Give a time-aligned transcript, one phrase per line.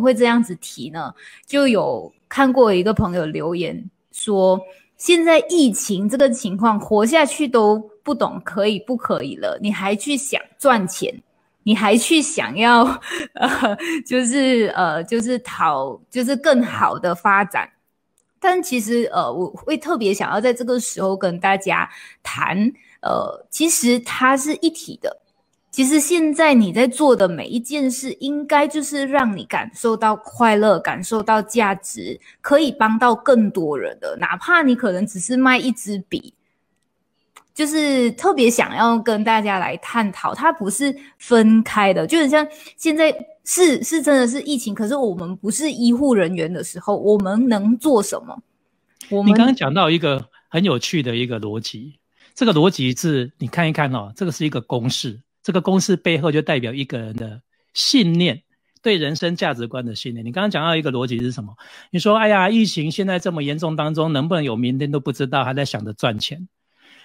[0.00, 1.14] 会这样子提呢？
[1.46, 4.60] 就有看过一个朋友留言说，
[4.96, 11.22] 现在疫情这个情况，活下去都不懂可以不可以了，你还去想赚钱，
[11.62, 12.84] 你还去想要
[13.34, 17.68] 呃，就是呃，就是讨，就是更好的发展。
[18.38, 21.88] 但其实呃，我会特别想要在这个时候跟大家
[22.22, 22.56] 谈，
[23.00, 25.16] 呃，其实它是一体的。
[25.76, 34.16] 其实现在你在做的每一件事，应该就是让你感受到快乐，感受到价值，可以帮到更多人的。
[34.18, 36.32] 哪怕你可能只是卖一支笔，
[37.52, 42.06] 就是特别想要跟大家来探讨，它不是分开的。
[42.06, 43.14] 就很像现在
[43.44, 48.34] 是是真的是疫情，可是我们不是医护人员的时候，我们能做什么？
[49.10, 51.98] 我们刚刚讲到一个很有趣的一个逻辑，
[52.34, 55.20] 这个逻辑是你看一看哦，这个是一个公式。
[55.46, 57.40] 这个公式背后就代表一个人的
[57.72, 58.42] 信念，
[58.82, 60.26] 对人生价值观的信念。
[60.26, 61.54] 你刚刚讲到一个逻辑是什么？
[61.92, 66.48] 你说：“哎呀，疫情现在这么严重当中，能不能有明天都不知道，还在想着赚钱。”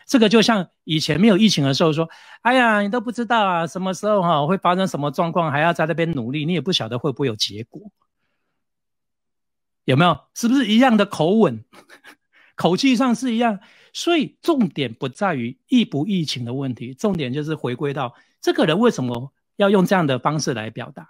[0.08, 2.09] 这个就像以前没有疫情的时候说
[2.42, 7.92] ：“哎呀，你都不知道啊，什么时候哈会发生什么状况，还要在那边努力，你也不晓得会不会有结果。”
[9.86, 10.19] 有没有？
[10.34, 11.64] 是不是一样的口吻？
[12.58, 13.59] 口气上是一样。
[13.94, 18.16] 所以重点不在于疫不疫情的问题，重点就是回归到。
[18.42, 21.09] 这个人为什么要用这样的方式来表达？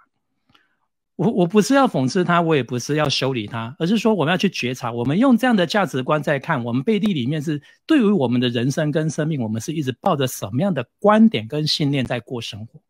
[1.16, 12.80] 我我不是要讽刺他，我也不是要修理他，而是说我们要去觉察，我们用这样的价值观在看，我们背地里面是对于我们的人生跟生命，我们是一直抱着什么样的观点跟信念在过生活？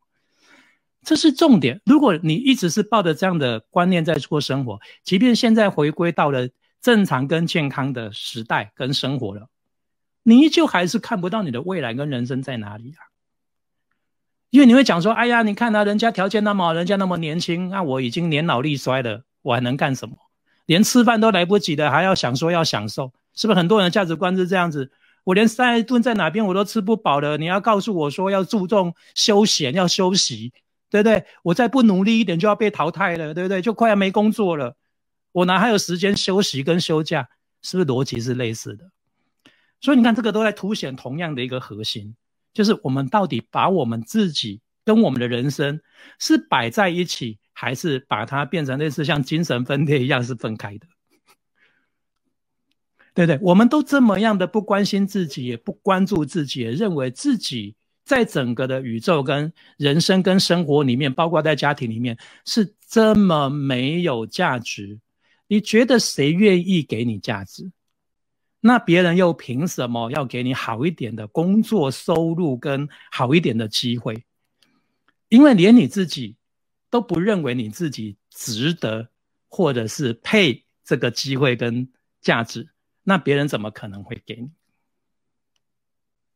[1.03, 1.81] 这是重点。
[1.85, 6.49] 如果你一直是抱着这样的观念在过生活，即便现在回归到了
[6.81, 9.49] 正常跟健康的时代跟生活了，
[10.23, 13.12] 你依旧还是看不到你的未来跟人生在哪里啊？
[14.53, 20.15] 因为你会讲说，哎呀，你看啊人家条件那么好，人家那么年轻，那我已经年老力衰了，我还能干什么？
[20.67, 24.93] 连吃饭都来不及的，还要想说要享受，是不是很多人的价值观是这样子？
[25.25, 30.53] 我连三顿在哪边我都吃不饱了，你要告诉我说要注重休闲，要休息，
[30.91, 31.25] 对不对？
[31.45, 33.63] 我再不努力一点就要被淘汰了，对不对？
[33.63, 34.77] 就快要没工作了，
[35.33, 37.27] 我哪还有时间休息跟休假？
[37.63, 38.85] 是不是逻辑是类似的？
[39.81, 42.15] 所以你看，这个都在凸显同样的一个核心。
[42.53, 45.81] 就是我们到底把我们自己跟我们的人生
[46.19, 50.87] 是摆在一起，还是把它变成类似像精神分裂一样是分开的？
[53.15, 53.39] 对不对？
[53.43, 57.75] 我们都这么样的不关心自己，也不关注自己，也认为自己
[58.05, 64.99] 在整个的宇宙跟人生跟生活里面，包括在家庭里面是这么没有价值。
[65.47, 67.71] 你觉得谁愿意给你价值？
[68.65, 74.25] 那别人又凭什么要给你好一点的工作收入跟好一点的机会？
[75.29, 76.37] 因为连你自己
[76.89, 79.09] 都不认为你自己值得，
[79.49, 81.89] 或者是配这个机会跟
[82.21, 82.69] 价值，
[83.03, 84.49] 那别人怎么可能会给你？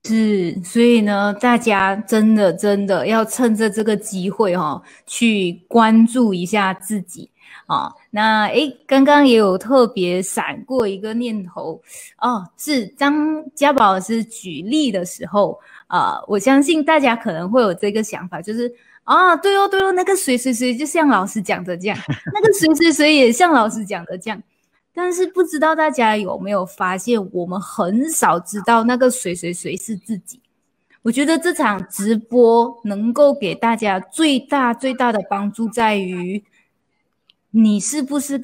[0.05, 7.31] 是，所以呢，大家真的真的要趁着这个机会哈，去关注一下自己。
[7.67, 11.81] 啊，那诶，刚刚也有特别闪过一个念头
[12.21, 18.73] 哦，是张家宝老师举例的时候啊，我相信大家可能会有这个想法，就是
[19.03, 21.99] 啊，对哦对哦，那个谁谁谁就像老师讲的这样，
[22.33, 24.41] 那个谁谁谁也像老师讲的这样，
[24.95, 30.41] 但是不知道大家有没有发现，我们很少知道那个谁谁谁是自己。
[31.03, 36.45] 我觉得这场直播能够给大家最大最大的帮助在于。
[37.59, 38.39] 你是不是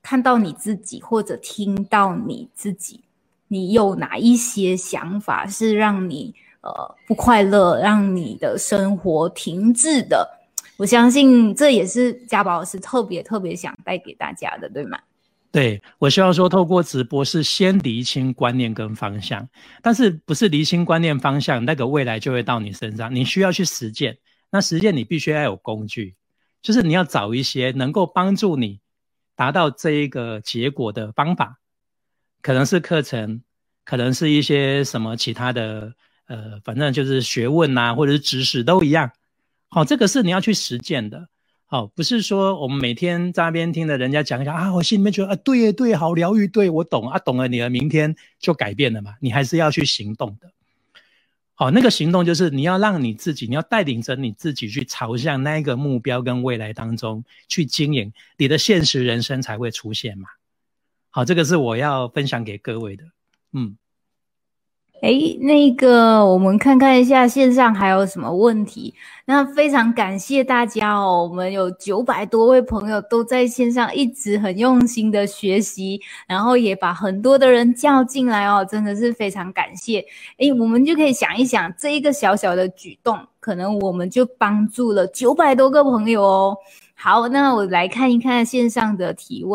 [0.00, 3.00] 看到你自己，或者听到你自己？
[3.48, 10.28] 你有哪一些想法是让你呃不快乐，让你的生活停滞的？
[10.76, 15.00] 我相信这也是家宝老师特别特别想带给大家的，对吗？
[15.50, 19.48] 对我希望说，透过直播是先厘清观念跟方向，
[19.82, 23.12] 但是不是厘清观念方向，那个未来就会到你身上。
[23.12, 24.16] 你需要去实践，
[24.52, 26.14] 那实践你必须要有工具。
[26.64, 28.80] 就是你要找一些能够帮助你
[29.36, 31.58] 达到这一个结果的方法，
[32.40, 33.42] 可能是课程，
[33.84, 35.92] 可能是一些什么其他的，
[36.26, 39.10] 呃，反正就是学问呐，或者是知识都一样。
[39.68, 41.28] 好，这个是你要去实践的。
[41.66, 49.14] 好，不是说我们每天在那边听的人家讲一讲啊，我心里面觉得啊，对对，好疗愈，对我懂啊，懂了，你的明天就改变了嘛。
[49.20, 50.50] 你还是要去行动的。
[51.56, 60.28] 好，那个行动就是你要让你自己，你要带领着你自己去朝向那个目标跟未来当中去经营，你的现实人生才会出现嘛。
[61.10, 63.04] 好，这个是我要分享给各位的。
[63.52, 63.76] 嗯，
[65.04, 68.94] 哎，那个，我们看看一下线上还有什么问题。
[69.26, 80.02] 那非常感谢大家哦，我们有九百多位朋友都在线上一直很用心的学习，然后也把很多的人叫进来哦，真的是非常感谢。
[80.38, 86.56] 哎，我们就可以想一想，这一个小小的举动，可能我们就帮助了九百多个朋友哦。
[86.94, 89.52] 好，那我来看一看线上的提问。